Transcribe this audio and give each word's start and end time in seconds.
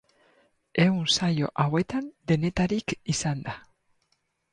Ehun 0.85 1.03
saio 1.15 1.49
hauetan, 1.63 2.07
denetarik 2.31 2.95
izan 3.15 3.45
da. 3.51 3.55